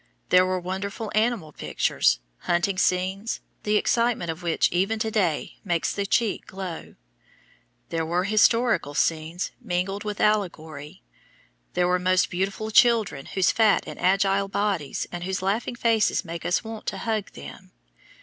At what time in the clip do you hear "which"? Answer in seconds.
4.41-4.67